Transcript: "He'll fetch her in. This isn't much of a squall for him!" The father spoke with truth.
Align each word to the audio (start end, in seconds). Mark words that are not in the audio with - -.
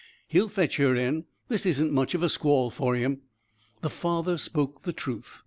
"He'll 0.27 0.47
fetch 0.47 0.77
her 0.77 0.95
in. 0.95 1.25
This 1.47 1.63
isn't 1.63 1.91
much 1.91 2.15
of 2.15 2.23
a 2.23 2.29
squall 2.29 2.71
for 2.71 2.95
him!" 2.95 3.21
The 3.81 3.89
father 3.91 4.39
spoke 4.39 4.83
with 4.83 4.95
truth. 4.95 5.39